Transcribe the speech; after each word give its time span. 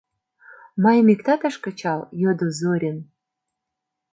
—Мыйым 0.83 1.07
иктат 1.13 1.41
ыш 1.49 1.55
кычал?— 1.63 2.01
йодо 2.21 2.47
Зорин. 2.59 2.97